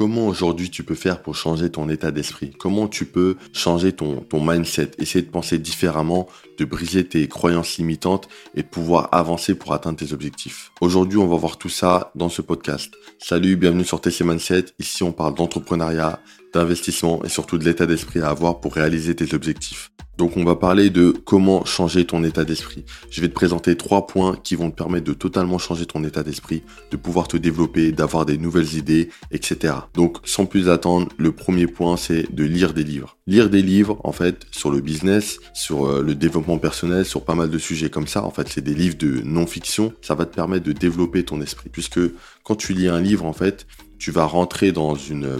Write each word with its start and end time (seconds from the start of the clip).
comment 0.00 0.28
aujourd'hui 0.28 0.70
tu 0.70 0.82
peux 0.82 0.94
faire 0.94 1.20
pour 1.20 1.36
changer 1.36 1.68
ton 1.68 1.90
état 1.90 2.10
d'esprit? 2.10 2.52
Comment 2.58 2.88
tu 2.88 3.04
peux 3.04 3.36
changer 3.52 3.92
ton, 3.92 4.24
mindset? 4.32 4.92
Essayer 4.96 5.22
de 5.22 5.30
penser 5.30 5.58
différemment, 5.58 6.26
de 6.56 6.64
briser 6.64 7.06
tes 7.06 7.28
croyances 7.28 7.76
limitantes 7.76 8.26
et 8.54 8.62
pouvoir 8.62 9.10
avancer 9.12 9.54
pour 9.54 9.74
atteindre 9.74 9.98
tes 9.98 10.14
objectifs. 10.14 10.72
Aujourd'hui, 10.80 11.18
on 11.18 11.26
va 11.26 11.36
voir 11.36 11.58
tout 11.58 11.68
ça 11.68 12.12
dans 12.14 12.30
ce 12.30 12.40
podcast. 12.40 12.94
Salut, 13.18 13.56
bienvenue 13.56 13.84
sur 13.84 14.00
TC 14.00 14.24
Mindset. 14.24 14.64
Ici, 14.78 15.02
on 15.02 15.12
parle 15.12 15.34
d'entrepreneuriat, 15.34 16.18
d'investissement 16.54 17.22
et 17.22 17.28
surtout 17.28 17.58
de 17.58 17.66
l'état 17.66 17.84
d'esprit 17.84 18.20
à 18.20 18.30
avoir 18.30 18.60
pour 18.60 18.72
réaliser 18.72 19.14
tes 19.14 19.34
objectifs. 19.34 19.89
Donc 20.20 20.36
on 20.36 20.44
va 20.44 20.54
parler 20.54 20.90
de 20.90 21.14
comment 21.24 21.64
changer 21.64 22.04
ton 22.04 22.24
état 22.24 22.44
d'esprit. 22.44 22.84
Je 23.10 23.22
vais 23.22 23.28
te 23.28 23.32
présenter 23.32 23.74
trois 23.74 24.06
points 24.06 24.36
qui 24.36 24.54
vont 24.54 24.70
te 24.70 24.76
permettre 24.76 25.06
de 25.06 25.14
totalement 25.14 25.56
changer 25.56 25.86
ton 25.86 26.04
état 26.04 26.22
d'esprit, 26.22 26.62
de 26.90 26.98
pouvoir 26.98 27.26
te 27.26 27.38
développer, 27.38 27.90
d'avoir 27.90 28.26
des 28.26 28.36
nouvelles 28.36 28.74
idées, 28.74 29.08
etc. 29.30 29.72
Donc 29.94 30.18
sans 30.24 30.44
plus 30.44 30.68
attendre, 30.68 31.08
le 31.16 31.32
premier 31.32 31.66
point 31.66 31.96
c'est 31.96 32.30
de 32.34 32.44
lire 32.44 32.74
des 32.74 32.84
livres. 32.84 33.16
Lire 33.26 33.48
des 33.48 33.62
livres 33.62 33.98
en 34.04 34.12
fait 34.12 34.46
sur 34.50 34.70
le 34.70 34.82
business, 34.82 35.38
sur 35.54 35.86
euh, 35.86 36.02
le 36.02 36.14
développement 36.14 36.58
personnel, 36.58 37.06
sur 37.06 37.24
pas 37.24 37.34
mal 37.34 37.48
de 37.48 37.56
sujets 37.56 37.88
comme 37.88 38.06
ça. 38.06 38.22
En 38.22 38.30
fait 38.30 38.46
c'est 38.50 38.60
des 38.60 38.74
livres 38.74 38.98
de 38.98 39.22
non-fiction. 39.24 39.94
Ça 40.02 40.14
va 40.14 40.26
te 40.26 40.34
permettre 40.34 40.66
de 40.66 40.72
développer 40.72 41.24
ton 41.24 41.40
esprit 41.40 41.70
puisque 41.70 42.00
quand 42.44 42.56
tu 42.56 42.74
lis 42.74 42.88
un 42.88 43.00
livre 43.00 43.24
en 43.24 43.32
fait, 43.32 43.66
tu 43.98 44.10
vas 44.10 44.26
rentrer 44.26 44.70
dans 44.70 44.96
une, 44.96 45.38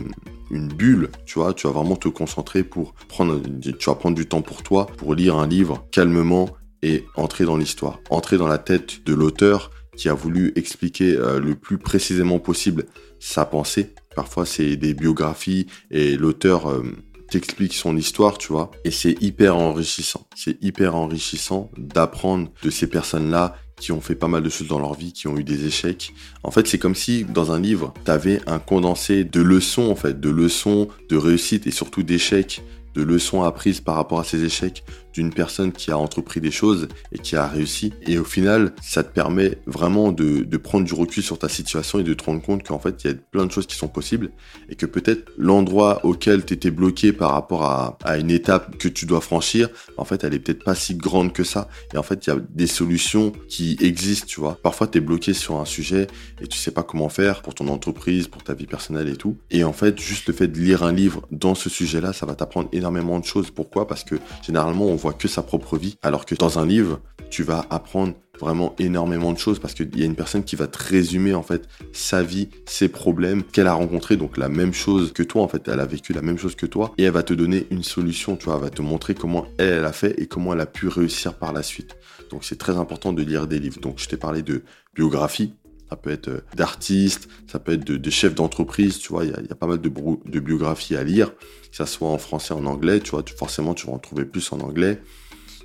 une 0.51 0.69
bulle, 0.69 1.11
tu 1.27 1.39
vois, 1.39 1.55
tu 1.55 1.67
vas 1.67 1.73
vraiment 1.73 1.97
te 1.97 2.09
concentrer 2.09 2.63
pour 2.63 2.95
prendre, 3.09 3.41
tu 3.61 3.87
vas 3.87 3.95
prendre 3.95 4.17
du 4.17 4.27
temps 4.27 4.43
pour 4.43 4.63
toi, 4.63 4.87
pour 4.97 5.15
lire 5.15 5.37
un 5.37 5.47
livre 5.47 5.87
calmement 5.91 6.51
et 6.83 7.05
entrer 7.17 7.45
dans 7.45 7.57
l'histoire, 7.57 8.01
entrer 8.11 8.37
dans 8.37 8.49
la 8.49 8.59
tête 8.59 9.05
de 9.05 9.15
l'auteur 9.15 9.71
qui 9.97 10.09
a 10.09 10.15
voulu 10.15 10.53
expliquer 10.57 11.17
euh, 11.17 11.41
le 11.41 11.55
plus 11.55 11.79
précisément 11.79 12.39
possible 12.39 12.87
sa 13.19 13.45
pensée. 13.45 13.93
Parfois, 14.17 14.47
c'est 14.47 14.77
des 14.77 14.95
biographies 14.95 15.67
et 15.91 16.17
l'auteur 16.17 16.71
euh, 16.71 16.83
t'explique 17.31 17.75
son 17.75 17.97
histoire, 17.97 18.39
tu 18.39 18.53
vois. 18.53 18.71
Et 18.85 18.91
c'est 18.91 19.21
hyper 19.23 19.57
enrichissant. 19.57 20.27
C'est 20.35 20.57
hyper 20.63 20.97
enrichissant 20.97 21.71
d'apprendre 21.77 22.51
de 22.63 22.71
ces 22.71 22.87
personnes-là 22.87 23.57
qui 23.81 23.91
ont 23.91 24.01
fait 24.01 24.15
pas 24.15 24.29
mal 24.29 24.43
de 24.43 24.49
choses 24.49 24.69
dans 24.69 24.79
leur 24.79 24.95
vie, 24.95 25.13
qui 25.13 25.27
ont 25.27 25.37
eu 25.37 25.43
des 25.43 25.67
échecs. 25.67 26.13
En 26.45 26.53
fait, 26.53 26.69
c'est 26.69 26.79
comme 26.79 26.95
si 26.95 27.25
dans 27.25 27.51
un 27.51 27.59
livre, 27.59 27.93
tu 28.05 28.11
avais 28.11 28.41
un 28.47 28.61
condensé 28.61 29.25
de 29.25 29.41
leçons, 29.41 29.91
en 29.91 29.97
fait, 29.97 30.21
de 30.21 30.31
leçons, 30.31 30.89
de 31.09 31.17
réussite 31.17 31.67
et 31.67 31.73
surtout 31.73 32.05
d'échecs 32.05 32.63
de 32.95 33.03
leçons 33.03 33.43
apprises 33.43 33.81
par 33.81 33.95
rapport 33.95 34.21
à 34.21 34.25
ces 34.25 34.45
échecs 34.45 34.85
d'une 35.13 35.33
personne 35.33 35.73
qui 35.73 35.91
a 35.91 35.99
entrepris 35.99 36.41
des 36.41 36.51
choses 36.51 36.89
et 37.13 37.19
qui 37.19 37.37
a 37.37 37.47
réussi. 37.47 37.93
Et 38.07 38.19
au 38.19 38.25
final, 38.25 38.73
ça 38.83 39.03
te 39.03 39.13
permet 39.13 39.59
vraiment 39.67 40.13
de, 40.13 40.41
de 40.41 40.57
prendre 40.57 40.85
du 40.85 40.95
recul 40.95 41.23
sur 41.23 41.39
ta 41.39 41.49
situation 41.49 41.99
et 41.99 42.03
de 42.03 42.15
te 42.15 42.25
rendre 42.25 42.43
compte 42.43 42.67
qu'en 42.67 42.79
fait, 42.79 43.05
il 43.05 43.11
y 43.11 43.15
a 43.15 43.17
plein 43.31 43.47
de 43.47 43.53
choses 43.53 43.67
qui 43.67 43.77
sont 43.77 43.89
possibles 43.89 44.31
et 44.69 44.75
que 44.75 44.87
peut-être 44.87 45.33
l'endroit 45.37 46.05
auquel 46.05 46.45
tu 46.45 46.55
étais 46.55 46.71
bloqué 46.71 47.13
par 47.13 47.33
rapport 47.33 47.65
à, 47.65 47.99
à, 48.05 48.19
une 48.19 48.31
étape 48.31 48.77
que 48.79 48.89
tu 48.89 49.07
dois 49.07 49.21
franchir, 49.21 49.69
en 49.97 50.05
fait, 50.05 50.25
elle 50.25 50.35
est 50.35 50.39
peut-être 50.39 50.65
pas 50.65 50.75
si 50.75 50.95
grande 50.95 51.33
que 51.33 51.45
ça. 51.45 51.69
Et 51.95 51.99
en 51.99 52.03
fait, 52.03 52.27
il 52.27 52.31
y 52.31 52.33
a 52.33 52.39
des 52.51 52.67
solutions 52.67 53.33
qui 53.49 53.77
existent, 53.81 54.27
tu 54.27 54.41
vois. 54.41 54.59
Parfois, 54.63 54.87
tu 54.87 54.99
es 54.99 55.01
bloqué 55.01 55.35
sur 55.35 55.57
un 55.61 55.65
sujet 55.65 56.07
et 56.41 56.47
tu 56.47 56.59
sais 56.59 56.71
pas 56.71 56.83
comment 56.83 57.09
faire 57.09 57.43
pour 57.43 57.55
ton 57.55 57.69
entreprise, 57.69 58.29
pour 58.29 58.43
ta 58.43 58.55
vie 58.55 58.67
personnelle 58.67 59.09
et 59.09 59.17
tout. 59.17 59.37
Et 59.51 59.65
en 59.65 59.73
fait, 59.73 59.99
juste 59.99 60.29
le 60.29 60.35
fait 60.35 60.49
de 60.49 60.59
lire 60.59 60.83
un 60.83 60.93
livre 60.93 61.23
dans 61.31 61.55
ce 61.55 61.69
sujet-là, 61.69 62.13
ça 62.13 62.27
va 62.27 62.35
t'apprendre 62.35 62.69
énormément 62.73 63.19
de 63.19 63.25
choses. 63.25 63.51
Pourquoi? 63.51 63.87
Parce 63.87 64.05
que 64.05 64.17
généralement, 64.43 64.87
on 64.87 64.97
voit 65.01 65.13
que 65.15 65.29
sa 65.29 65.43
propre 65.43 65.77
vie, 65.79 65.97
alors 66.03 66.27
que 66.27 66.35
dans 66.35 66.59
un 66.59 66.67
livre, 66.67 67.01
tu 67.31 67.43
vas 67.43 67.65
apprendre 67.71 68.15
vraiment 68.39 68.75
énormément 68.79 69.33
de 69.33 69.39
choses 69.39 69.59
parce 69.59 69.75
qu'il 69.75 69.99
y 69.99 70.03
a 70.03 70.07
une 70.07 70.15
personne 70.15 70.45
qui 70.45 70.57
va 70.57 70.67
te 70.67 70.83
résumer 70.83 71.35
en 71.35 71.43
fait 71.43 71.69
sa 71.93 72.23
vie, 72.23 72.49
ses 72.67 72.89
problèmes 72.89 73.43
qu'elle 73.43 73.67
a 73.67 73.75
rencontrés, 73.75 74.17
donc 74.17 74.37
la 74.37 74.49
même 74.49 74.73
chose 74.73 75.13
que 75.13 75.23
toi 75.23 75.43
en 75.43 75.49
fait, 75.49 75.69
elle 75.69 75.81
a 75.81 75.87
vécu 75.87 76.13
la 76.13 76.23
même 76.23 76.39
chose 76.39 76.55
que 76.55 76.67
toi 76.67 76.93
et 76.99 77.05
elle 77.05 77.13
va 77.13 77.23
te 77.23 77.35
donner 77.35 77.67
une 77.71 77.83
solution, 77.83 78.37
tu 78.37 78.47
vois, 78.47 78.57
elle 78.57 78.63
va 78.63 78.71
te 78.71 78.83
montrer 78.83 79.15
comment 79.15 79.47
elle, 79.59 79.75
elle 79.75 79.85
a 79.85 79.93
fait 79.93 80.19
et 80.21 80.27
comment 80.27 80.55
elle 80.55 80.61
a 80.61 80.67
pu 80.67 80.89
réussir 80.89 81.35
par 81.35 81.53
la 81.53 81.63
suite. 81.63 81.97
Donc 82.31 82.45
c'est 82.45 82.59
très 82.59 82.77
important 82.77 83.13
de 83.13 83.23
lire 83.23 83.47
des 83.47 83.59
livres. 83.59 83.81
Donc 83.81 83.99
je 83.99 84.09
t'ai 84.09 84.17
parlé 84.17 84.43
de 84.43 84.63
biographie, 84.95 85.55
ça 85.91 85.97
peut 85.97 86.11
être 86.11 86.29
euh, 86.29 86.41
d'artistes, 86.55 87.29
ça 87.49 87.59
peut 87.59 87.73
être 87.73 87.85
de, 87.85 88.11
chefs 88.11 88.35
d'entreprise, 88.35 88.99
tu 88.99 89.09
vois, 89.09 89.25
il 89.25 89.31
y 89.31 89.53
a, 89.53 89.55
pas 89.55 89.67
mal 89.67 89.81
de, 89.81 89.89
de, 89.91 90.41
biographies 90.41 90.97
à 90.97 91.03
lire, 91.03 91.35
que 91.37 91.77
ça 91.77 91.87
soit 91.87 92.09
en 92.09 92.19
français, 92.19 92.55
en 92.55 92.65
anglais, 92.65 93.01
tu 93.01 93.11
vois, 93.11 93.25
forcément 93.37 93.75
tu 93.75 93.87
vas 93.87 93.93
en 93.93 93.99
trouver 93.99 94.25
plus 94.25 94.53
en 94.53 94.61
anglais. 94.61 95.03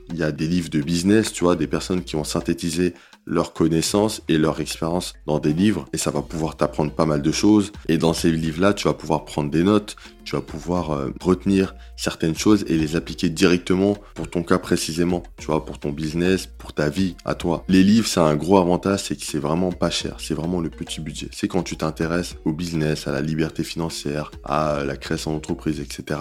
Il 0.09 0.17
y 0.17 0.23
a 0.23 0.31
des 0.31 0.47
livres 0.47 0.69
de 0.69 0.81
business, 0.81 1.31
tu 1.31 1.43
vois, 1.43 1.55
des 1.55 1.67
personnes 1.67 2.03
qui 2.03 2.15
vont 2.15 2.23
synthétiser 2.23 2.93
leurs 3.25 3.53
connaissances 3.53 4.21
et 4.29 4.37
leur 4.37 4.59
expérience 4.59 5.13
dans 5.25 5.39
des 5.39 5.53
livres 5.53 5.85
et 5.93 5.97
ça 5.97 6.11
va 6.11 6.21
pouvoir 6.21 6.57
t'apprendre 6.57 6.91
pas 6.91 7.05
mal 7.05 7.21
de 7.21 7.31
choses. 7.31 7.71
Et 7.87 7.97
dans 7.97 8.13
ces 8.13 8.31
livres-là, 8.31 8.73
tu 8.73 8.87
vas 8.87 8.93
pouvoir 8.93 9.25
prendre 9.25 9.49
des 9.49 9.63
notes, 9.63 9.95
tu 10.23 10.35
vas 10.35 10.41
pouvoir 10.41 10.91
euh, 10.91 11.11
retenir 11.21 11.75
certaines 11.95 12.35
choses 12.35 12.65
et 12.67 12.77
les 12.77 12.95
appliquer 12.95 13.29
directement 13.29 13.97
pour 14.13 14.29
ton 14.29 14.43
cas 14.43 14.57
précisément, 14.57 15.23
tu 15.37 15.47
vois, 15.47 15.65
pour 15.65 15.79
ton 15.79 15.91
business, 15.91 16.47
pour 16.47 16.73
ta 16.73 16.89
vie 16.89 17.15
à 17.25 17.35
toi. 17.35 17.63
Les 17.67 17.83
livres, 17.83 18.07
c'est 18.07 18.19
un 18.19 18.35
gros 18.35 18.57
avantage, 18.57 19.03
c'est 19.03 19.15
que 19.15 19.25
c'est 19.25 19.39
vraiment 19.39 19.71
pas 19.71 19.89
cher, 19.89 20.17
c'est 20.19 20.33
vraiment 20.33 20.61
le 20.61 20.69
petit 20.69 21.01
budget. 21.01 21.29
C'est 21.31 21.47
quand 21.47 21.63
tu 21.63 21.77
t'intéresses 21.77 22.35
au 22.45 22.53
business, 22.53 23.07
à 23.07 23.11
la 23.11 23.21
liberté 23.21 23.63
financière, 23.63 24.31
à 24.43 24.83
la 24.83 24.97
création 24.97 25.33
d'entreprise, 25.33 25.79
etc. 25.79 26.19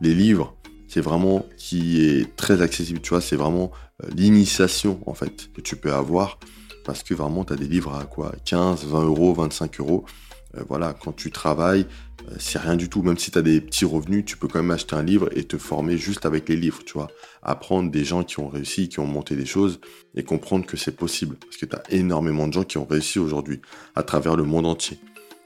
Les 0.00 0.14
livres, 0.14 0.54
c'est 0.94 1.00
vraiment 1.00 1.44
qui 1.56 2.06
est 2.06 2.36
très 2.36 2.62
accessible, 2.62 3.00
tu 3.00 3.10
vois, 3.10 3.20
c'est 3.20 3.34
vraiment 3.34 3.72
euh, 4.04 4.08
l'initiation 4.14 5.00
en 5.06 5.14
fait 5.14 5.52
que 5.52 5.60
tu 5.60 5.74
peux 5.74 5.92
avoir 5.92 6.38
parce 6.84 7.02
que 7.02 7.14
vraiment 7.14 7.44
tu 7.44 7.52
as 7.52 7.56
des 7.56 7.66
livres 7.66 7.96
à 7.96 8.04
quoi 8.04 8.32
15, 8.44 8.86
20 8.86 9.02
euros, 9.02 9.34
25 9.34 9.80
euros. 9.80 10.04
Euh, 10.56 10.62
voilà, 10.68 10.92
quand 10.92 11.10
tu 11.10 11.32
travailles, 11.32 11.86
euh, 12.28 12.36
c'est 12.38 12.60
rien 12.60 12.76
du 12.76 12.88
tout. 12.88 13.02
Même 13.02 13.18
si 13.18 13.32
tu 13.32 13.38
as 13.38 13.42
des 13.42 13.60
petits 13.60 13.84
revenus, 13.84 14.24
tu 14.24 14.36
peux 14.36 14.46
quand 14.46 14.60
même 14.60 14.70
acheter 14.70 14.94
un 14.94 15.02
livre 15.02 15.28
et 15.36 15.42
te 15.42 15.58
former 15.58 15.98
juste 15.98 16.26
avec 16.26 16.48
les 16.48 16.54
livres, 16.54 16.84
tu 16.86 16.92
vois. 16.92 17.08
Apprendre 17.42 17.90
des 17.90 18.04
gens 18.04 18.22
qui 18.22 18.38
ont 18.38 18.48
réussi, 18.48 18.88
qui 18.88 19.00
ont 19.00 19.06
monté 19.06 19.34
des 19.34 19.46
choses 19.46 19.80
et 20.14 20.22
comprendre 20.22 20.64
que 20.64 20.76
c'est 20.76 20.94
possible. 20.94 21.34
Parce 21.40 21.56
que 21.56 21.66
tu 21.66 21.74
as 21.74 21.82
énormément 21.90 22.46
de 22.46 22.52
gens 22.52 22.62
qui 22.62 22.78
ont 22.78 22.86
réussi 22.86 23.18
aujourd'hui 23.18 23.60
à 23.96 24.04
travers 24.04 24.36
le 24.36 24.44
monde 24.44 24.66
entier. 24.66 25.00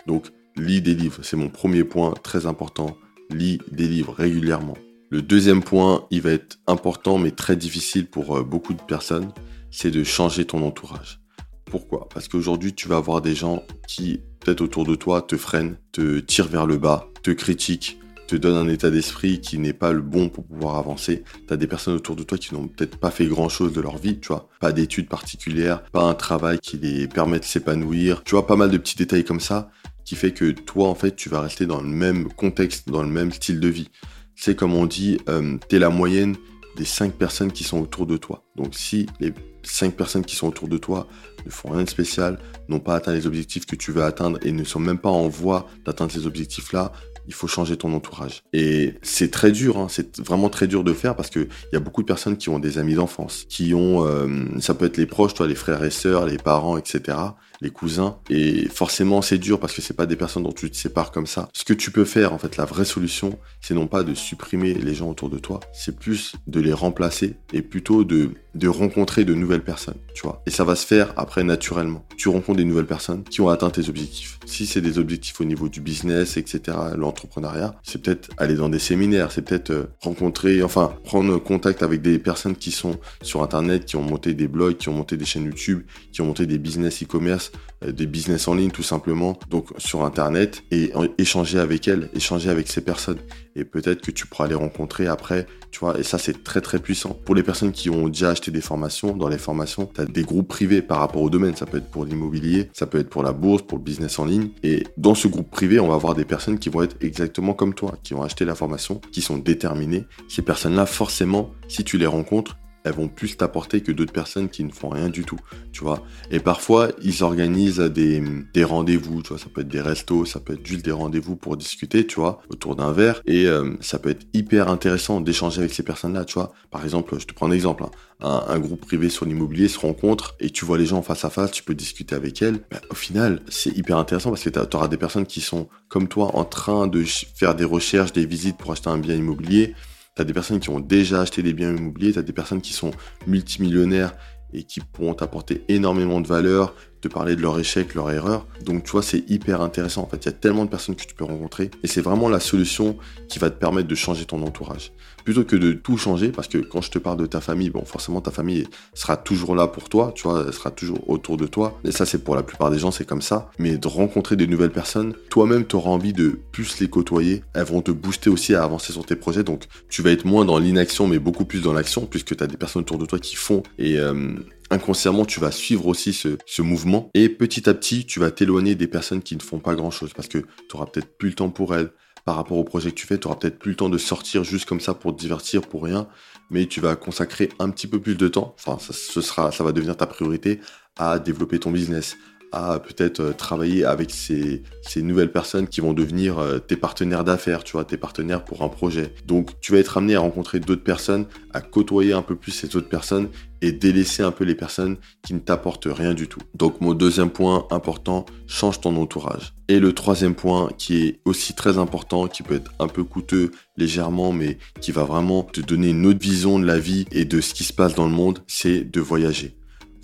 Donc, 0.07 0.27
lis 0.57 0.83
des 0.83 0.95
livres, 0.95 1.21
c'est 1.23 1.37
mon 1.37 1.49
premier 1.49 1.85
point 1.85 2.13
très 2.23 2.45
important. 2.45 2.99
Lis 3.31 3.61
des 3.73 3.89
livres 3.89 4.13
régulièrement. 4.13 4.77
Le 5.11 5.23
deuxième 5.23 5.63
point, 5.63 6.07
il 6.11 6.21
va 6.21 6.33
être 6.33 6.59
important 6.67 7.17
mais 7.17 7.31
très 7.31 7.57
difficile 7.57 8.07
pour 8.07 8.37
euh, 8.37 8.43
beaucoup 8.43 8.75
de 8.75 8.83
personnes, 8.83 9.33
c'est 9.71 9.91
de 9.91 10.05
changer 10.05 10.45
ton 10.45 10.63
entourage. 10.63 11.21
Pourquoi? 11.65 12.11
Parce 12.13 12.29
qu'aujourd'hui, 12.29 12.75
tu 12.75 12.89
vas 12.89 12.99
avoir 12.99 13.23
des 13.23 13.35
gens 13.35 13.63
qui, 13.87 14.21
peut-être 14.41 14.61
autour 14.61 14.85
de 14.85 14.95
toi, 14.95 15.23
te 15.23 15.39
freinent, 15.39 15.79
te 15.93 16.19
tirent 16.19 16.49
vers 16.49 16.67
le 16.67 16.77
bas, 16.77 17.09
te 17.23 17.31
critiquent, 17.31 17.99
te 18.27 18.37
donnent 18.37 18.69
un 18.69 18.71
état 18.71 18.91
d'esprit 18.91 19.41
qui 19.41 19.57
n'est 19.57 19.73
pas 19.73 19.93
le 19.93 20.03
bon 20.03 20.29
pour 20.29 20.45
pouvoir 20.45 20.77
avancer. 20.77 21.25
Tu 21.47 21.55
as 21.55 21.57
des 21.57 21.67
personnes 21.67 21.95
autour 21.95 22.15
de 22.15 22.23
toi 22.23 22.37
qui 22.37 22.53
n'ont 22.53 22.69
peut-être 22.69 22.99
pas 22.99 23.11
fait 23.11 23.27
grand-chose 23.27 23.73
de 23.73 23.81
leur 23.81 23.97
vie, 23.97 24.21
tu 24.21 24.29
vois. 24.29 24.51
Pas 24.61 24.73
d'études 24.73 25.09
particulières, 25.09 25.85
pas 25.85 26.03
un 26.03 26.15
travail 26.15 26.59
qui 26.59 26.77
les 26.77 27.09
permet 27.09 27.41
de 27.41 27.45
s'épanouir. 27.45 28.23
Tu 28.25 28.33
vois, 28.33 28.47
pas 28.47 28.57
mal 28.57 28.71
de 28.71 28.77
petits 28.77 28.97
détails 28.97 29.25
comme 29.25 29.41
ça 29.41 29.71
qui 30.05 30.17
fait 30.17 30.33
que 30.33 30.51
toi, 30.51 30.89
en 30.89 30.95
fait, 30.95 31.17
tu 31.17 31.31
vas 31.31 31.41
rester 31.41 31.65
dans 31.67 31.83
le 31.83 31.89
même 31.89 32.29
contexte, 32.33 32.89
dans 32.89 33.03
le 33.03 33.09
même 33.09 33.33
style 33.33 33.61
de 33.61 33.69
vie 33.69 33.91
c'est 34.39 34.55
comme 34.55 34.75
on 34.75 34.87
dit, 34.87 35.19
euh, 35.29 35.59
tu 35.69 35.79
la 35.79 35.91
moyenne 35.91 36.37
des 36.77 36.85
cinq 36.85 37.15
personnes 37.15 37.51
qui 37.51 37.65
sont 37.65 37.81
autour 37.81 38.07
de 38.07 38.17
toi. 38.17 38.45
Donc 38.55 38.75
si 38.77 39.07
les 39.19 39.35
cinq 39.65 39.97
personnes 39.97 40.25
qui 40.25 40.37
sont 40.37 40.47
autour 40.47 40.69
de 40.69 40.79
toi 40.79 41.09
ne 41.45 41.51
font 41.51 41.71
rien 41.71 41.83
de 41.83 41.89
spécial, 41.89 42.39
n'ont 42.69 42.79
pas 42.79 42.95
atteint 42.95 43.13
les 43.13 43.27
objectifs 43.27 43.67
que 43.67 43.75
tu 43.75 43.91
veux 43.91 44.05
atteindre 44.05 44.39
et 44.43 44.53
ne 44.53 44.63
sont 44.63 44.79
même 44.79 44.99
pas 44.99 45.09
en 45.09 45.29
voie 45.29 45.67
d'atteindre 45.85 46.13
ces 46.13 46.25
objectifs-là, 46.27 46.93
il 47.27 47.35
faut 47.35 47.49
changer 47.49 47.77
ton 47.77 47.93
entourage. 47.93 48.45
Et 48.53 48.95
c'est 49.03 49.31
très 49.33 49.51
dur, 49.51 49.77
hein, 49.77 49.89
c'est 49.91 50.21
vraiment 50.21 50.49
très 50.49 50.69
dur 50.69 50.85
de 50.85 50.93
faire 50.93 51.17
parce 51.17 51.31
qu'il 51.31 51.49
y 51.73 51.77
a 51.77 51.81
beaucoup 51.81 52.03
de 52.03 52.07
personnes 52.07 52.37
qui 52.37 52.49
ont 52.49 52.61
des 52.61 52.79
amis 52.79 52.95
d'enfance, 52.95 53.45
qui 53.49 53.75
ont, 53.75 54.07
euh, 54.07 54.45
ça 54.61 54.73
peut 54.73 54.87
être 54.87 54.99
les 54.99 55.07
proches, 55.07 55.35
toi, 55.35 55.49
les 55.49 55.57
frères 55.57 55.83
et 55.83 55.91
sœurs, 55.91 56.27
les 56.27 56.39
parents, 56.39 56.79
etc 56.79 57.17
les 57.61 57.71
cousins. 57.71 58.19
Et 58.31 58.69
forcément, 58.69 59.23
c'est 59.23 59.39
dur 59.39 59.61
parce 59.61 59.75
que 59.75 59.83
c'est 59.83 59.95
pas 59.95 60.07
des 60.07 60.17
personnes 60.17 60.45
dont 60.45 60.53
tu 60.53 60.71
te 60.71 60.77
sépares 60.77 61.11
comme 61.11 61.27
ça. 61.27 61.49
Ce 61.53 61.65
que 61.65 61.73
tu 61.73 61.91
peux 61.91 62.05
faire, 62.05 62.33
en 62.33 62.39
fait, 62.39 62.57
la 62.57 62.65
vraie 62.65 62.85
solution, 62.85 63.39
c'est 63.61 63.75
non 63.75 63.87
pas 63.87 64.03
de 64.03 64.15
supprimer 64.15 64.75
les 64.75 64.95
gens 64.95 65.11
autour 65.11 65.31
de 65.31 65.39
toi, 65.39 65.61
c'est 65.73 65.97
plus 65.97 66.35
de 66.47 66.61
les 66.61 66.73
remplacer 66.73 67.37
et 67.53 67.63
plutôt 67.63 68.05
de, 68.05 68.31
rencontrer 68.67 69.25
de 69.25 69.35
nouvelles 69.35 69.63
personnes, 69.63 69.99
tu 70.15 70.23
vois. 70.23 70.43
Et 70.47 70.51
ça 70.51 70.65
va 70.65 70.75
se 70.75 70.87
faire 70.87 71.13
après 71.17 71.45
naturellement. 71.45 72.05
Tu 72.17 72.29
rencontres 72.29 72.59
des 72.59 72.65
nouvelles 72.65 72.87
personnes 72.87 73.23
qui 73.25 73.41
ont 73.41 73.49
atteint 73.49 73.71
tes 73.71 73.89
objectifs. 73.89 74.39
Si 74.47 74.67
c'est 74.67 74.81
des 74.81 74.99
objectifs 74.99 75.41
au 75.41 75.45
niveau 75.45 75.69
du 75.69 75.81
business, 75.81 76.37
etc., 76.37 76.77
l'entrepreneuriat, 76.97 77.77
c'est 77.83 78.03
peut-être 78.03 78.31
aller 78.37 78.57
dans 78.57 78.69
des 78.69 78.79
séminaires, 78.79 79.31
c'est 79.31 79.43
peut-être 79.43 79.71
euh, 79.71 79.85
rencontrer, 80.01 80.63
enfin, 80.63 80.95
prendre 81.05 81.39
contact 81.39 81.83
avec 81.83 82.03
des 82.03 82.19
personnes 82.19 82.57
qui 82.57 82.73
sont 82.73 82.99
sur 83.23 83.43
Internet, 83.43 83.85
qui 83.85 83.97
ont 83.97 84.03
monté 84.03 84.35
des 84.35 84.49
blogs, 84.49 84.77
qui 84.77 84.89
ont 84.89 84.95
monté 84.95 85.17
des 85.17 85.25
chaînes 85.25 85.45
YouTube, 85.45 85.83
qui 86.13 86.21
ont 86.21 86.27
monté 86.27 86.47
des 86.47 86.59
business 86.59 87.03
e-commerce 87.03 87.48
euh, 87.85 87.93
des 87.93 88.07
business 88.07 88.49
en 88.49 88.55
ligne 88.55 88.71
tout 88.71 88.83
simplement, 88.83 89.39
donc 89.51 89.69
sur 89.79 90.05
Internet, 90.05 90.63
et 90.71 90.93
échanger 91.19 91.59
avec 91.59 91.87
elles, 91.89 92.11
échanger 92.15 92.51
avec 92.51 92.69
ces 92.69 92.81
personnes. 92.81 93.19
Et 93.57 93.65
peut-être 93.65 94.03
que 94.03 94.11
tu 94.11 94.27
pourras 94.27 94.49
les 94.49 94.55
rencontrer 94.55 95.07
après, 95.07 95.47
tu 95.71 95.81
vois, 95.81 95.99
et 95.99 96.03
ça 96.03 96.19
c'est 96.19 96.43
très 96.45 96.61
très 96.61 96.79
puissant. 96.79 97.11
Pour 97.25 97.35
les 97.35 97.43
personnes 97.43 97.73
qui 97.73 97.91
ont 97.91 98.09
déjà 98.09 98.31
acheté 98.31 98.51
des 98.51 98.61
formations, 98.61 99.17
dans 99.17 99.29
les 99.29 99.39
formations, 99.39 99.87
tu 99.93 100.01
as 100.01 100.05
des 100.05 100.23
groupes 100.23 100.49
privés 100.49 100.83
par 100.83 100.99
rapport 100.99 101.23
au 101.23 101.31
domaine, 101.31 101.55
ça 101.57 101.67
peut 101.67 101.79
être 101.79 101.91
pour 101.91 102.05
l'immobilier, 102.05 102.69
ça 102.73 102.87
peut 102.87 102.99
être 102.99 103.11
pour 103.11 103.23
la 103.23 103.33
bourse, 103.33 103.63
pour 103.63 103.79
le 103.79 103.85
business 103.85 104.19
en 104.19 104.25
ligne, 104.25 104.51
et 104.63 104.85
dans 104.97 105.15
ce 105.15 105.29
groupe 105.29 105.51
privé, 105.51 105.81
on 105.81 105.89
va 105.89 105.95
avoir 105.95 106.15
des 106.15 106.25
personnes 106.25 106.59
qui 106.59 106.69
vont 106.69 106.83
être 106.83 106.97
exactement 107.01 107.55
comme 107.55 107.75
toi, 107.75 107.95
qui 108.03 108.15
ont 108.15 108.23
acheté 108.23 108.45
la 108.45 108.55
formation, 108.55 109.01
qui 109.13 109.23
sont 109.23 109.39
déterminées. 109.39 110.05
Ces 110.29 110.43
personnes-là, 110.43 110.87
forcément, 110.87 111.51
si 111.69 111.85
tu 111.85 111.99
les 111.99 112.07
rencontres, 112.07 112.57
elles 112.89 112.95
vont 112.95 113.09
plus 113.09 113.37
t'apporter 113.37 113.81
que 113.81 113.93
d'autres 113.93 114.13
personnes 114.13 114.49
qui 114.49 114.65
ne 114.65 114.73
font 114.73 114.89
rien 114.89 115.09
du 115.09 115.25
tout, 115.25 115.39
tu 115.73 115.85
vois. 115.85 116.03
Et 116.31 116.41
parfois, 116.41 116.89
ils 117.03 117.23
organisent 117.23 117.79
des, 117.79 118.23
rendez-vous, 118.65 119.23
tu 119.23 119.29
vois, 119.29 119.39
ça 119.39 119.47
peut 119.53 119.61
être 119.61 119.69
des 119.69 119.81
restos, 119.81 120.25
ça 120.25 120.41
peut 120.41 120.55
être 120.55 120.67
juste 120.67 120.85
des 120.85 120.93
rendez-vous 120.93 121.37
pour 121.37 121.57
discuter, 121.57 122.07
tu 122.07 122.17
vois, 122.17 122.41
autour 122.49 122.77
d'un 122.77 122.93
verre. 122.93 123.23
Et 123.27 123.47
euh, 123.47 123.77
ça 123.81 123.99
peut 123.99 124.11
être 124.11 124.27
hyper 124.35 124.69
intéressant 124.69 125.21
d'échanger 125.21 125.61
avec 125.61 125.73
ces 125.73 125.83
personnes-là, 125.83 126.25
tu 126.25 126.35
vois. 126.35 126.53
Par 126.71 126.83
exemple, 126.83 127.17
je 127.19 127.27
te 127.27 127.35
prends 127.35 127.47
un 127.47 127.53
exemple, 127.53 127.85
hein. 127.85 128.45
un, 128.49 128.59
groupe 128.59 128.81
privé 128.81 129.09
sur 129.09 129.25
l'immobilier 129.25 129.69
se 129.69 129.79
rencontre 129.79 130.35
et 130.41 130.51
tu 130.51 130.65
vois 130.65 130.79
les 130.79 130.87
gens 130.87 131.03
face 131.03 131.25
à 131.25 131.31
face, 131.31 131.51
tu 131.51 131.63
peux 131.63 131.75
discuter 131.75 132.15
avec 132.15 132.43
elles. 132.43 132.61
Au 132.91 132.95
final, 132.95 133.41
c'est 133.49 133.77
hyper 133.77 133.99
intéressant 133.99 134.31
parce 134.31 134.43
que 134.43 134.51
tu 134.51 134.77
auras 134.77 134.89
des 134.89 134.97
personnes 134.97 135.27
qui 135.27 135.41
sont 135.41 135.69
comme 135.89 136.09
toi 136.09 136.37
en 136.37 136.45
train 136.45 136.87
de 136.87 137.05
faire 137.05 137.55
des 137.55 137.65
recherches, 137.65 138.13
des 138.13 138.27
visites 138.27 138.57
pour 138.57 138.73
acheter 138.73 138.91
un 138.91 138.99
bien 138.99 139.15
immobilier 139.15 139.75
tu 140.19 140.25
des 140.25 140.33
personnes 140.33 140.61
qui 140.61 140.71
ont 140.71 140.81
déjà 140.81 141.21
acheté 141.21 141.43
des 141.43 141.53
biens 141.53 141.75
immobiliers, 141.75 142.13
tu 142.13 142.19
as 142.19 142.23
des 142.23 142.33
personnes 142.33 142.61
qui 142.61 142.73
sont 142.73 142.91
multimillionnaires 143.27 144.15
et 144.53 144.65
qui 144.65 144.81
pourront 144.81 145.15
t'apporter 145.15 145.65
énormément 145.69 146.21
de 146.21 146.27
valeur, 146.27 146.75
te 147.01 147.09
parler 147.09 147.37
de 147.37 147.43
leur 147.43 147.59
échec, 147.59 147.95
leur 147.95 148.11
erreur. 148.11 148.47
Donc 148.65 148.85
tu 148.85 148.91
vois, 148.91 149.03
c'est 149.03 149.29
hyper 149.29 149.61
intéressant. 149.61 150.03
En 150.03 150.07
fait, 150.07 150.25
il 150.25 150.27
y 150.27 150.29
a 150.29 150.33
tellement 150.33 150.65
de 150.65 150.71
personnes 150.71 150.97
que 150.97 151.05
tu 151.05 151.15
peux 151.15 151.25
rencontrer 151.25 151.71
et 151.83 151.87
c'est 151.87 152.01
vraiment 152.01 152.29
la 152.29 152.41
solution 152.41 152.97
qui 153.29 153.39
va 153.39 153.51
te 153.51 153.59
permettre 153.59 153.89
de 153.89 153.95
changer 153.95 154.25
ton 154.25 154.43
entourage. 154.43 154.93
Plutôt 155.25 155.45
que 155.45 155.57
de 155.57 155.73
tout 155.73 155.99
changer, 155.99 156.29
parce 156.31 156.49
que 156.49 156.57
quand 156.57 156.81
je 156.81 156.91
te 156.91 156.99
parle 156.99 157.19
de 157.19 157.27
ta 157.27 157.43
famille, 157.43 157.69
bon, 157.69 157.85
forcément 157.85 158.23
ta 158.23 158.31
famille 158.31 158.67
sera 158.95 159.19
toujours 159.19 159.55
là 159.55 159.67
pour 159.67 159.91
toi, 159.91 160.13
tu 160.15 160.23
vois, 160.23 160.45
elle 160.47 160.55
sera 160.55 160.71
toujours 160.71 161.11
autour 161.11 161.37
de 161.37 161.47
toi. 161.47 161.79
Et 161.85 161.93
ça, 161.93 162.07
c'est 162.07 162.25
pour 162.25 162.35
la 162.35 162.43
plupart 162.43 162.71
des 162.71 162.79
gens, 162.79 162.91
c'est 162.91 163.05
comme 163.05 163.21
ça. 163.21 163.51
Mais 163.59 163.77
de 163.77 163.89
rencontrer 163.89 164.37
des 164.37 164.47
nouvelles 164.47 164.71
personnes, 164.71 165.13
toi-même, 165.29 165.67
tu 165.67 165.77
auras 165.77 165.91
envie 165.91 166.15
de 166.15 166.41
plus 166.51 166.81
les 166.81 166.89
côtoyer. 166.89 167.45
Elles 167.53 167.65
vont 167.65 167.83
te 167.83 167.91
booster 167.91 168.31
aussi 168.31 168.55
à 168.55 168.65
avancer 168.65 168.93
sur 168.93 169.05
tes 169.05 169.17
projets. 169.17 169.43
Donc 169.43 169.65
tu 169.91 170.01
vas 170.01 170.13
être 170.13 170.25
moins 170.25 170.47
dans 170.47 170.59
l'inaction, 170.59 171.07
mais 171.07 171.19
beaucoup 171.19 171.45
plus 171.45 171.61
dans 171.61 171.75
l'action, 171.75 172.07
puisque 172.07 172.35
tu 172.35 172.43
as 172.43 172.47
des 172.47 172.57
personnes 172.57 172.81
autour 172.81 172.97
de 172.99 173.05
toi 173.05 173.19
qui 173.19 173.37
font 173.37 173.63
et 173.79 173.99
euh, 173.99 174.33
inconsciemment, 174.71 175.25
tu 175.25 175.41
vas 175.41 175.51
suivre 175.51 175.87
aussi 175.87 176.13
ce, 176.13 176.63
mouvement 176.63 177.11
et 177.15 177.29
petit 177.29 177.69
à 177.69 177.75
petit, 177.75 178.05
tu 178.07 178.21
vas 178.21 178.31
t'éloigner 178.31 178.75
des 178.75 178.87
personnes 178.87 179.23
qui 179.23 179.37
ne 179.37 179.43
font 179.43 179.59
pas 179.59 179.75
grand 179.75 179.91
chose 179.91 180.13
parce 180.15 180.29
que 180.29 180.39
tu 180.39 180.77
auras 180.77 180.87
peut-être 180.87 181.17
plus 181.17 181.31
le 181.31 181.35
temps 181.35 181.51
pour 181.51 181.75
elles. 181.75 181.91
Par 182.25 182.37
rapport 182.37 182.59
au 182.59 182.65
projet 182.65 182.91
que 182.91 182.97
tu 182.97 183.07
fais, 183.07 183.17
tu 183.17 183.27
auras 183.27 183.37
peut-être 183.37 183.59
plus 183.59 183.71
le 183.71 183.77
temps 183.77 183.89
de 183.89 183.97
sortir 183.97 184.45
juste 184.45 184.69
comme 184.69 184.81
ça 184.81 184.93
pour 184.93 185.17
te 185.17 185.21
divertir 185.21 185.63
pour 185.63 185.85
rien, 185.85 186.09
mais 186.51 186.67
tu 186.67 186.79
vas 186.79 186.95
consacrer 186.95 187.49
un 187.59 187.71
petit 187.71 187.87
peu 187.87 188.01
plus 188.01 188.17
de 188.17 188.29
temps, 188.29 188.55
enfin 188.59 188.77
ce 188.93 189.23
sera, 189.23 189.51
ça 189.51 189.65
va 189.65 189.73
devenir 189.73 189.97
ta 189.97 190.07
priorité 190.07 190.61
à 190.99 191.19
développer 191.19 191.59
ton 191.59 191.71
business, 191.71 192.19
à 192.53 192.79
peut-être 192.79 193.21
euh, 193.21 193.33
travailler 193.33 193.85
avec 193.85 194.11
ces, 194.11 194.63
nouvelles 194.97 195.31
personnes 195.31 195.69
qui 195.69 195.81
vont 195.81 195.93
devenir 195.93 196.39
euh, 196.39 196.59
tes 196.59 196.77
partenaires 196.77 197.25
d'affaires, 197.25 197.63
tu 197.65 197.73
vois, 197.73 197.85
tes 197.85 197.97
partenaires 197.97 198.45
pour 198.45 198.63
un 198.63 198.69
projet. 198.69 199.15
Donc 199.27 199.59
tu 199.61 199.73
vas 199.73 199.79
être 199.79 199.97
amené 199.97 200.17
à 200.17 200.21
rencontrer 200.21 200.61
d'autres 200.61 200.83
personnes, 200.83 201.27
à 201.53 201.61
côtoyer 201.61 202.13
un 202.13 202.23
peu 202.23 202.35
plus 202.35 202.53
ces 202.53 202.77
autres 202.77 202.89
personnes 202.89 203.29
et 203.61 203.73
délaisser 203.73 204.23
un 204.23 204.31
peu 204.31 204.45
les 204.45 204.55
personnes 204.55 204.97
qui 205.25 205.35
ne 205.35 205.39
t'apportent 205.39 205.89
rien 205.91 206.15
du 206.15 206.29
tout. 206.29 206.41
Donc 206.55 206.81
mon 206.81 206.95
deuxième 206.95 207.31
point 207.31 207.67
important, 207.71 208.27
change 208.47 208.81
ton 208.81 208.97
entourage. 208.97 209.55
Et 209.69 209.81
le 209.81 209.93
troisième 209.93 210.35
point 210.35 210.71
qui 210.79 211.05
est 211.05 211.21
aussi 211.25 211.55
très 211.55 211.79
important, 211.79 212.29
qui 212.29 212.43
peut 212.43 212.55
être 212.55 212.73
un 212.79 212.89
peu 212.89 213.05
coûteux 213.05 213.51
légèrement, 213.77 214.33
mais 214.33 214.59
qui 214.81 214.93
va 214.93 215.05
vraiment 215.05 215.43
te 215.43 215.61
donner 215.61 215.91
une 215.91 216.07
autre 216.07 216.21
vision 216.21 216.59
de 216.59 216.67
la 216.67 216.79
vie 216.79 217.07
et 217.13 217.25
de 217.25 217.41
ce 217.41 217.55
qui 217.55 217.65
se 217.65 217.73
passe 217.73 217.95
dans 217.95 218.07
le 218.07 218.15
monde, 218.15 218.41
c'est 218.47 218.85
de 218.85 219.01
voyager 219.01 219.59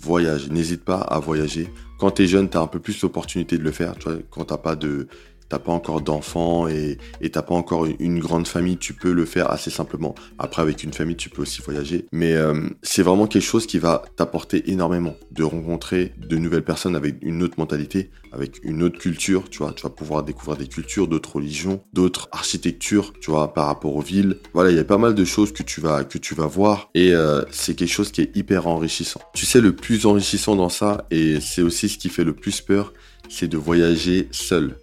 voyage. 0.05 0.49
N'hésite 0.49 0.85
pas 0.85 0.99
à 0.99 1.19
voyager. 1.19 1.67
Quand 1.97 2.11
tu 2.11 2.23
es 2.23 2.27
jeune, 2.27 2.49
tu 2.49 2.57
as 2.57 2.61
un 2.61 2.67
peu 2.67 2.79
plus 2.79 3.01
l'opportunité 3.01 3.57
de 3.57 3.63
le 3.63 3.71
faire. 3.71 3.95
Tu 3.95 4.09
vois, 4.09 4.17
quand 4.29 4.45
tu 4.45 4.57
pas 4.57 4.75
de 4.75 5.07
t'as 5.49 5.59
pas 5.59 5.71
encore 5.71 6.01
d'enfants 6.01 6.67
et 6.67 6.97
t'as 7.31 7.41
pas 7.41 7.55
encore 7.55 7.85
une 7.99 8.19
grande 8.19 8.47
famille, 8.47 8.77
tu 8.77 8.93
peux 8.93 9.11
le 9.11 9.25
faire 9.25 9.51
assez 9.51 9.69
simplement. 9.69 10.15
Après, 10.39 10.61
avec 10.61 10.83
une 10.83 10.93
famille, 10.93 11.15
tu 11.15 11.29
peux 11.29 11.41
aussi 11.41 11.61
voyager. 11.61 12.05
Mais 12.11 12.33
euh, 12.33 12.69
c'est 12.81 13.03
vraiment 13.03 13.27
quelque 13.27 13.43
chose 13.43 13.67
qui 13.67 13.79
va 13.79 14.03
t'apporter 14.15 14.71
énormément 14.71 15.15
de 15.31 15.43
rencontrer 15.43 16.13
de 16.17 16.37
nouvelles 16.37 16.63
personnes 16.63 16.95
avec 16.95 17.15
une 17.21 17.43
autre 17.43 17.55
mentalité, 17.57 18.11
avec 18.31 18.59
une 18.63 18.83
autre 18.83 18.99
culture. 18.99 19.49
Tu 19.49 19.59
vois, 19.59 19.73
tu 19.73 19.83
vas 19.83 19.89
pouvoir 19.89 20.23
découvrir 20.23 20.57
des 20.57 20.67
cultures, 20.67 21.07
d'autres 21.07 21.35
religions, 21.35 21.81
d'autres 21.93 22.29
architectures, 22.31 23.13
tu 23.19 23.31
vois, 23.31 23.53
par 23.53 23.67
rapport 23.67 23.95
aux 23.95 24.01
villes. 24.01 24.37
Voilà, 24.53 24.71
il 24.71 24.77
y 24.77 24.79
a 24.79 24.85
pas 24.85 24.97
mal 24.97 25.15
de 25.15 25.25
choses 25.25 25.51
que 25.51 25.63
tu 25.63 25.81
vas 25.81 26.03
que 26.03 26.17
tu 26.17 26.35
vas 26.35 26.47
voir 26.47 26.89
et 26.93 27.13
euh, 27.13 27.41
c'est 27.51 27.75
quelque 27.75 27.91
chose 27.91 28.11
qui 28.11 28.21
est 28.21 28.35
hyper 28.35 28.67
enrichissant. 28.67 29.21
Tu 29.33 29.45
sais, 29.45 29.61
le 29.61 29.75
plus 29.75 30.05
enrichissant 30.05 30.55
dans 30.55 30.69
ça 30.69 31.05
et 31.11 31.39
c'est 31.41 31.61
aussi 31.61 31.89
ce 31.89 31.97
qui 31.97 32.09
fait 32.09 32.23
le 32.23 32.33
plus 32.33 32.61
peur, 32.61 32.93
c'est 33.29 33.47
de 33.47 33.57
voyager 33.57 34.27
seul 34.31 34.77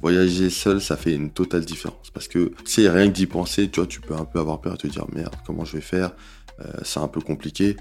voyager 0.00 0.50
seul, 0.50 0.80
ça 0.80 0.96
fait 0.96 1.14
une 1.14 1.30
totale 1.30 1.64
différence. 1.64 2.10
Parce 2.12 2.28
que 2.28 2.52
si 2.64 2.88
rien 2.88 3.08
que 3.08 3.14
d'y 3.14 3.26
penser, 3.26 3.68
tu 3.68 3.80
vois, 3.80 3.86
tu 3.86 4.00
peux 4.00 4.14
un 4.14 4.24
peu 4.24 4.38
avoir 4.38 4.60
peur 4.60 4.74
et 4.74 4.78
te 4.78 4.86
dire 4.86 5.06
merde, 5.12 5.34
comment 5.46 5.64
je 5.64 5.76
vais 5.76 5.82
faire? 5.82 6.12
Euh, 6.60 6.72
C'est 6.82 7.00
un 7.00 7.08
peu 7.08 7.20
compliqué. 7.20 7.76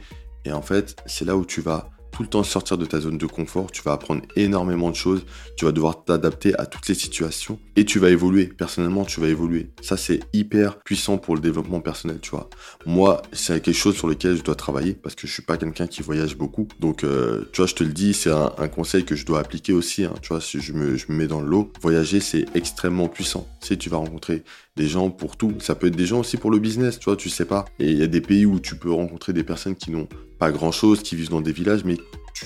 Et 0.45 0.51
en 0.51 0.61
fait, 0.61 0.95
c'est 1.05 1.25
là 1.25 1.35
où 1.35 1.45
tu 1.45 1.61
vas 1.61 1.89
tout 2.11 2.23
le 2.23 2.29
temps 2.29 2.43
sortir 2.43 2.77
de 2.77 2.85
ta 2.85 2.99
zone 2.99 3.17
de 3.17 3.25
confort, 3.25 3.71
tu 3.71 3.81
vas 3.83 3.93
apprendre 3.93 4.21
énormément 4.35 4.89
de 4.89 4.95
choses, 4.95 5.25
tu 5.55 5.65
vas 5.65 5.71
devoir 5.71 6.03
t'adapter 6.03 6.57
à 6.59 6.65
toutes 6.65 6.87
les 6.87 6.95
situations 6.95 7.59
et 7.75 7.85
tu 7.85 7.99
vas 7.99 8.09
évoluer. 8.09 8.47
Personnellement, 8.47 9.05
tu 9.05 9.19
vas 9.19 9.27
évoluer. 9.27 9.69
Ça, 9.81 9.97
c'est 9.97 10.19
hyper 10.33 10.79
puissant 10.79 11.17
pour 11.17 11.35
le 11.35 11.41
développement 11.41 11.79
personnel, 11.79 12.19
tu 12.21 12.31
vois. 12.31 12.49
Moi, 12.85 13.21
c'est 13.33 13.61
quelque 13.61 13.75
chose 13.75 13.95
sur 13.95 14.07
lequel 14.07 14.35
je 14.35 14.43
dois 14.43 14.55
travailler 14.55 14.93
parce 14.93 15.15
que 15.15 15.27
je 15.27 15.33
suis 15.33 15.43
pas 15.43 15.57
quelqu'un 15.57 15.87
qui 15.87 16.01
voyage 16.01 16.37
beaucoup. 16.37 16.67
Donc, 16.79 17.03
euh, 17.03 17.45
tu 17.53 17.57
vois, 17.57 17.67
je 17.67 17.75
te 17.75 17.83
le 17.83 17.93
dis, 17.93 18.13
c'est 18.13 18.31
un, 18.31 18.67
conseil 18.67 19.05
que 19.05 19.15
je 19.15 19.25
dois 19.25 19.39
appliquer 19.39 19.73
aussi. 19.73 20.03
Hein. 20.03 20.13
Tu 20.21 20.29
vois, 20.29 20.41
si 20.41 20.59
je 20.59 20.73
me, 20.73 20.97
mets 21.09 21.27
dans 21.27 21.41
le 21.41 21.47
lot, 21.47 21.71
voyager, 21.81 22.19
c'est 22.19 22.45
extrêmement 22.55 23.07
puissant. 23.07 23.47
Si 23.61 23.77
tu 23.77 23.89
vas 23.89 23.97
rencontrer 23.97 24.43
des 24.75 24.87
gens 24.87 25.09
pour 25.09 25.37
tout, 25.37 25.53
ça 25.59 25.75
peut 25.75 25.87
être 25.87 25.95
des 25.95 26.05
gens 26.05 26.19
aussi 26.19 26.37
pour 26.37 26.51
le 26.51 26.59
business, 26.59 26.99
tu 26.99 27.05
vois, 27.05 27.15
tu 27.15 27.29
sais 27.29 27.45
pas. 27.45 27.65
Et 27.79 27.91
il 27.91 27.97
y 27.97 28.03
a 28.03 28.07
des 28.07 28.21
pays 28.21 28.45
où 28.45 28.59
tu 28.59 28.75
peux 28.75 28.91
rencontrer 28.91 29.33
des 29.33 29.43
personnes 29.43 29.75
qui 29.75 29.91
n'ont 29.91 30.07
pas 30.37 30.51
grand 30.51 30.71
chose, 30.71 31.01
qui 31.01 31.15
vivent 31.15 31.29
dans 31.29 31.41
des 31.41 31.51
villages, 31.51 31.83
mais 31.83 31.97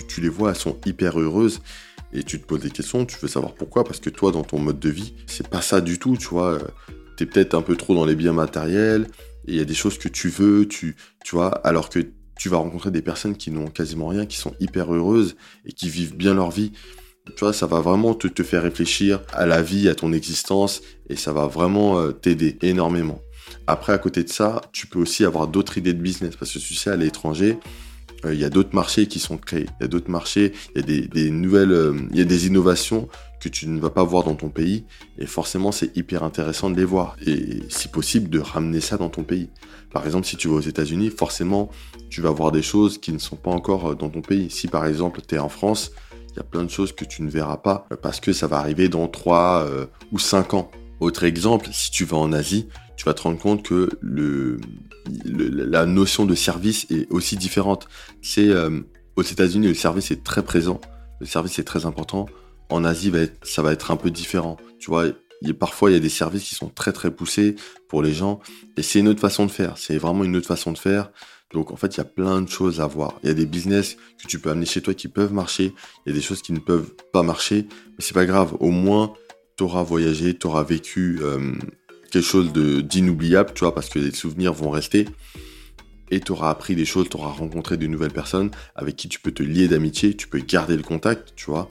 tu, 0.07 0.21
les 0.21 0.29
vois, 0.29 0.51
elles 0.51 0.55
sont 0.55 0.77
hyper 0.85 1.19
heureuses. 1.19 1.61
Et 2.13 2.23
tu 2.23 2.39
te 2.39 2.45
poses 2.45 2.61
des 2.61 2.71
questions, 2.71 3.05
tu 3.05 3.17
veux 3.21 3.27
savoir 3.27 3.53
pourquoi, 3.53 3.83
parce 3.83 3.99
que 3.99 4.09
toi, 4.09 4.31
dans 4.31 4.43
ton 4.43 4.59
mode 4.59 4.79
de 4.79 4.89
vie, 4.89 5.13
c'est 5.27 5.47
pas 5.47 5.61
ça 5.61 5.79
du 5.79 5.97
tout, 5.97 6.17
tu 6.17 6.27
vois. 6.27 6.59
Tu 7.17 7.23
es 7.23 7.25
peut-être 7.25 7.53
un 7.53 7.61
peu 7.61 7.77
trop 7.77 7.95
dans 7.95 8.05
les 8.05 8.15
biens 8.15 8.33
matériels, 8.33 9.07
et 9.47 9.53
il 9.53 9.55
y 9.55 9.61
a 9.61 9.65
des 9.65 9.73
choses 9.73 9.97
que 9.97 10.09
tu 10.09 10.29
veux, 10.29 10.67
tu, 10.67 10.95
vois, 11.31 11.49
alors 11.65 11.89
que 11.89 11.99
tu 12.37 12.49
vas 12.49 12.57
rencontrer 12.57 12.91
des 12.91 13.01
personnes 13.01 13.37
qui 13.37 13.49
n'ont 13.49 13.67
quasiment 13.67 14.07
rien, 14.07 14.25
qui 14.25 14.37
sont 14.37 14.53
hyper 14.59 14.93
heureuses 14.93 15.35
et 15.65 15.71
qui 15.71 15.89
vivent 15.89 16.15
bien 16.15 16.33
leur 16.33 16.51
vie. 16.51 16.73
Tu 17.35 17.39
vois, 17.39 17.53
ça 17.53 17.67
va 17.67 17.79
vraiment 17.79 18.13
te, 18.13 18.27
te 18.27 18.43
faire 18.43 18.63
réfléchir 18.63 19.21
à 19.31 19.45
la 19.45 19.61
vie, 19.61 19.87
à 19.87 19.95
ton 19.95 20.11
existence, 20.11 20.81
et 21.09 21.15
ça 21.15 21.31
va 21.31 21.47
vraiment 21.47 21.99
euh, 21.99 22.11
t'aider 22.11 22.57
énormément. 22.61 23.21
Après, 23.67 23.93
à 23.93 23.97
côté 23.97 24.23
de 24.23 24.29
ça, 24.29 24.61
tu 24.71 24.87
peux 24.87 24.99
aussi 24.99 25.23
avoir 25.23 25.47
d'autres 25.47 25.77
idées 25.77 25.93
de 25.93 26.01
business 26.01 26.35
parce 26.35 26.51
que 26.51 26.59
tu 26.59 26.75
sais, 26.75 26.89
à 26.89 26.95
l'étranger, 26.95 27.57
euh, 28.25 28.33
il 28.33 28.39
y 28.39 28.45
a 28.45 28.49
d'autres 28.49 28.75
marchés 28.75 29.07
qui 29.07 29.19
sont 29.19 29.37
créés. 29.37 29.67
Il 29.79 29.83
y 29.83 29.85
a 29.85 29.87
d'autres 29.87 30.09
marchés, 30.09 30.53
il 30.75 30.89
y 30.89 31.03
a 31.03 31.07
des, 31.07 31.31
nouvelles, 31.31 31.71
euh, 31.71 31.93
il 32.11 32.17
y 32.17 32.21
a 32.21 32.25
des 32.25 32.47
innovations 32.47 33.07
que 33.39 33.49
tu 33.49 33.67
ne 33.67 33.79
vas 33.79 33.89
pas 33.89 34.03
voir 34.03 34.23
dans 34.23 34.35
ton 34.35 34.49
pays. 34.49 34.85
Et 35.17 35.25
forcément, 35.25 35.71
c'est 35.71 35.95
hyper 35.97 36.23
intéressant 36.23 36.69
de 36.69 36.77
les 36.77 36.85
voir. 36.85 37.15
Et 37.25 37.63
si 37.69 37.87
possible, 37.87 38.29
de 38.29 38.39
ramener 38.39 38.81
ça 38.81 38.97
dans 38.97 39.09
ton 39.09 39.23
pays. 39.23 39.49
Par 39.91 40.05
exemple, 40.05 40.25
si 40.25 40.37
tu 40.37 40.47
vas 40.47 40.55
aux 40.55 40.61
États-Unis, 40.61 41.09
forcément, 41.09 41.69
tu 42.09 42.21
vas 42.21 42.31
voir 42.31 42.51
des 42.51 42.61
choses 42.61 42.99
qui 42.99 43.11
ne 43.11 43.17
sont 43.17 43.35
pas 43.35 43.51
encore 43.51 43.91
euh, 43.91 43.95
dans 43.95 44.09
ton 44.09 44.21
pays. 44.21 44.49
Si 44.49 44.67
par 44.67 44.85
exemple, 44.85 45.21
tu 45.27 45.35
es 45.35 45.39
en 45.39 45.49
France, 45.49 45.91
il 46.31 46.37
y 46.37 46.39
a 46.39 46.43
plein 46.43 46.63
de 46.63 46.69
choses 46.69 46.93
que 46.93 47.03
tu 47.03 47.23
ne 47.23 47.29
verras 47.29 47.57
pas 47.57 47.87
parce 48.01 48.21
que 48.21 48.31
ça 48.31 48.47
va 48.47 48.57
arriver 48.57 48.87
dans 48.87 49.09
3 49.09 49.67
ou 50.13 50.19
5 50.19 50.53
ans. 50.53 50.71
Autre 51.01 51.23
exemple, 51.23 51.67
si 51.71 51.89
tu 51.89 52.05
vas 52.05 52.17
en 52.17 52.31
Asie, 52.31 52.67
tu 52.95 53.05
vas 53.05 53.15
te 53.15 53.23
rendre 53.23 53.39
compte 53.39 53.63
que 53.63 53.89
la 55.25 55.85
notion 55.87 56.27
de 56.27 56.35
service 56.35 56.85
est 56.91 57.11
aussi 57.11 57.37
différente. 57.37 57.87
C'est 58.21 58.49
euh, 58.49 58.81
aux 59.15 59.23
États-Unis, 59.23 59.67
le 59.67 59.73
service 59.73 60.11
est 60.11 60.23
très 60.23 60.43
présent, 60.43 60.79
le 61.19 61.25
service 61.25 61.57
est 61.57 61.63
très 61.63 61.87
important. 61.87 62.27
En 62.69 62.83
Asie, 62.83 63.11
ça 63.41 63.63
va 63.63 63.73
être 63.73 63.89
un 63.89 63.97
peu 63.97 64.11
différent. 64.11 64.57
Tu 64.79 64.91
vois, 64.91 65.07
parfois 65.59 65.89
il 65.89 65.93
y 65.93 65.97
a 65.97 65.99
des 65.99 66.07
services 66.07 66.43
qui 66.43 66.53
sont 66.53 66.69
très 66.69 66.93
très 66.93 67.09
poussés 67.09 67.55
pour 67.89 68.03
les 68.03 68.13
gens, 68.13 68.39
et 68.77 68.83
c'est 68.83 68.99
une 68.99 69.07
autre 69.07 69.21
façon 69.21 69.47
de 69.47 69.51
faire. 69.51 69.79
C'est 69.79 69.97
vraiment 69.97 70.23
une 70.23 70.35
autre 70.35 70.47
façon 70.47 70.71
de 70.71 70.77
faire. 70.77 71.09
Donc 71.51 71.71
en 71.71 71.75
fait, 71.75 71.95
il 71.95 71.97
y 71.97 72.01
a 72.01 72.05
plein 72.05 72.41
de 72.41 72.49
choses 72.49 72.79
à 72.79 72.87
voir. 72.87 73.19
Il 73.23 73.27
y 73.27 73.31
a 73.31 73.33
des 73.33 73.47
business 73.47 73.97
que 74.21 74.27
tu 74.27 74.39
peux 74.39 74.51
amener 74.51 74.67
chez 74.67 74.81
toi 74.81 74.93
qui 74.93 75.07
peuvent 75.07 75.33
marcher. 75.33 75.73
Il 76.05 76.09
y 76.09 76.11
a 76.11 76.15
des 76.15 76.21
choses 76.21 76.41
qui 76.41 76.53
ne 76.53 76.59
peuvent 76.59 76.93
pas 77.11 77.23
marcher, 77.23 77.67
mais 77.89 77.97
c'est 77.99 78.13
pas 78.13 78.25
grave. 78.25 78.55
Au 78.59 78.69
moins, 78.69 79.13
tu 79.61 79.65
auras 79.65 79.83
voyagé, 79.83 80.35
tu 80.35 80.47
auras 80.47 80.63
vécu 80.63 81.19
euh, 81.21 81.53
quelque 82.09 82.25
chose 82.25 82.51
d'inoubliable, 82.51 83.51
tu 83.53 83.59
vois, 83.59 83.75
parce 83.75 83.89
que 83.89 83.99
les 83.99 84.09
souvenirs 84.09 84.53
vont 84.53 84.71
rester. 84.71 85.07
et 86.09 86.19
tu 86.19 86.31
auras 86.31 86.49
appris 86.49 86.75
des 86.75 86.83
choses, 86.83 87.09
tu 87.09 87.17
auras 87.17 87.29
rencontré 87.29 87.77
de 87.77 87.85
nouvelles 87.85 88.11
personnes 88.11 88.49
avec 88.75 88.95
qui 88.95 89.07
tu 89.07 89.19
peux 89.19 89.31
te 89.31 89.43
lier 89.43 89.67
d'amitié, 89.67 90.17
tu 90.17 90.27
peux 90.27 90.39
garder 90.39 90.75
le 90.75 90.81
contact, 90.81 91.33
tu 91.35 91.45
vois. 91.45 91.69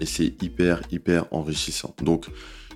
Et 0.00 0.06
c'est 0.06 0.42
hyper, 0.42 0.82
hyper 0.90 1.26
enrichissant. 1.30 1.94
Donc, 2.02 2.26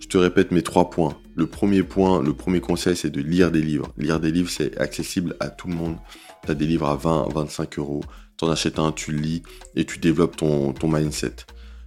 je 0.00 0.06
te 0.06 0.18
répète 0.18 0.52
mes 0.52 0.62
trois 0.62 0.88
points. 0.88 1.18
Le 1.34 1.49
premier 1.49 1.82
point, 1.82 2.23
le 2.23 2.32
premier 2.32 2.61
conseil, 2.61 2.94
c'est 2.94 3.11
de 3.11 3.20
lire 3.20 3.50
des 3.50 3.61
livres. 3.61 3.92
Lire 3.99 4.20
des 4.20 4.30
livres, 4.30 4.50
c'est 4.50 4.78
accessible 4.78 5.34
à 5.40 5.49
tout 5.49 5.66
le 5.66 5.75
monde. 5.75 5.96
Tu 6.44 6.52
as 6.52 6.54
des 6.54 6.66
livres 6.66 6.87
à 6.87 6.94
20, 6.94 7.32
25 7.34 7.80
euros. 7.80 8.04
Tu 8.38 8.44
en 8.44 8.50
achètes 8.52 8.78
un, 8.78 8.92
tu 8.92 9.11
lis 9.11 9.42
et 9.75 9.84
tu 9.84 9.99
développes 9.99 10.37
ton 10.37 10.75
mindset. 10.84 11.34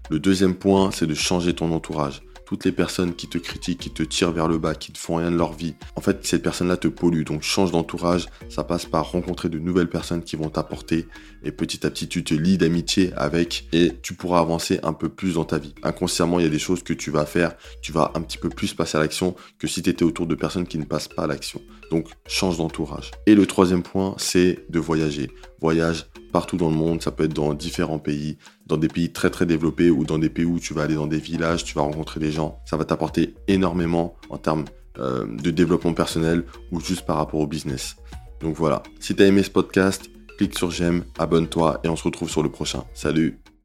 Le 0.09 0.19
deuxième 0.19 0.55
point, 0.55 0.91
c'est 0.91 1.07
de 1.07 1.13
changer 1.13 1.53
ton 1.53 1.71
entourage 1.71 2.21
toutes 2.47 2.63
les 2.63 2.71
personnes 2.71 3.13
qui 3.13 3.27
te 3.27 3.37
critiquent, 3.37 3.79
qui 3.79 3.89
te 3.89 4.03
tirent 4.03 4.31
vers 4.31 4.47
le 4.47 4.57
bas, 4.57 4.73
qui 4.73 4.93
ne 4.93 4.97
font 4.97 5.17
rien 5.17 5.29
de 5.29 5.35
leur 5.35 5.51
vie, 5.51 5.75
en 5.97 6.01
fait, 6.01 6.25
cette 6.25 6.41
personne-là 6.41 6.77
te 6.77 6.87
pollue. 6.87 7.23
Donc, 7.23 7.43
change 7.43 7.71
d'entourage. 7.71 8.27
Ça 8.47 8.63
passe 8.63 8.85
par 8.85 9.11
rencontrer 9.11 9.49
de 9.49 9.59
nouvelles 9.59 9.89
personnes 9.89 10.23
qui 10.23 10.37
vont 10.37 10.49
t'apporter. 10.49 11.07
Et 11.43 11.51
petit 11.51 11.85
à 11.85 11.89
petit, 11.89 12.07
tu 12.07 12.23
te 12.23 12.33
lis 12.33 12.57
d'amitié 12.57 13.11
avec 13.17 13.67
et 13.73 13.91
tu 14.01 14.13
pourras 14.13 14.39
avancer 14.39 14.79
un 14.83 14.93
peu 14.93 15.09
plus 15.09 15.33
dans 15.33 15.43
ta 15.43 15.57
vie. 15.57 15.75
Inconsciemment, 15.83 16.39
il 16.39 16.43
y 16.43 16.47
a 16.47 16.49
des 16.49 16.57
choses 16.57 16.83
que 16.83 16.93
tu 16.93 17.11
vas 17.11 17.25
faire. 17.25 17.53
Tu 17.81 17.91
vas 17.91 18.13
un 18.15 18.21
petit 18.21 18.37
peu 18.37 18.47
plus 18.47 18.73
passer 18.73 18.97
à 18.97 19.01
l'action 19.01 19.35
que 19.59 19.67
si 19.67 19.81
tu 19.81 19.89
étais 19.89 20.03
autour 20.03 20.25
de 20.25 20.35
personnes 20.35 20.67
qui 20.67 20.77
ne 20.77 20.85
passent 20.85 21.09
pas 21.09 21.23
à 21.23 21.27
l'action. 21.27 21.61
Donc, 21.91 22.07
change 22.27 22.57
d'entourage. 22.57 23.11
Et 23.25 23.35
le 23.35 23.45
troisième 23.45 23.83
point, 23.83 24.15
c'est 24.17 24.65
de 24.69 24.79
voyager. 24.79 25.29
Voyage 25.59 26.05
partout 26.37 26.57
dans 26.57 26.69
le 26.69 26.75
monde, 26.75 27.01
ça 27.01 27.09
peut 27.09 27.23
être 27.23 27.33
dans 27.33 27.55
différents 27.55 27.97
pays, 27.97 28.37
dans 28.67 28.77
des 28.77 28.89
pays 28.89 29.11
très 29.11 29.31
très 29.31 29.47
développés 29.47 29.89
ou 29.89 30.03
dans 30.03 30.19
des 30.19 30.29
pays 30.29 30.45
où 30.45 30.59
tu 30.59 30.75
vas 30.75 30.83
aller 30.83 30.93
dans 30.93 31.07
des 31.07 31.17
villages, 31.17 31.63
tu 31.63 31.73
vas 31.73 31.81
rencontrer 31.81 32.19
des 32.19 32.31
gens. 32.31 32.59
Ça 32.63 32.77
va 32.77 32.85
t'apporter 32.85 33.33
énormément 33.47 34.15
en 34.29 34.37
termes 34.37 34.65
euh, 34.99 35.25
de 35.25 35.49
développement 35.49 35.93
personnel 35.93 36.43
ou 36.71 36.79
juste 36.79 37.07
par 37.07 37.15
rapport 37.15 37.39
au 37.39 37.47
business. 37.47 37.95
Donc 38.39 38.55
voilà, 38.55 38.83
si 38.99 39.15
tu 39.15 39.23
as 39.23 39.25
aimé 39.25 39.41
ce 39.41 39.49
podcast, 39.49 40.11
clique 40.37 40.55
sur 40.55 40.69
j'aime, 40.69 41.05
abonne-toi 41.17 41.79
et 41.83 41.89
on 41.89 41.95
se 41.95 42.03
retrouve 42.03 42.29
sur 42.29 42.43
le 42.43 42.51
prochain. 42.51 42.83
Salut 42.93 43.39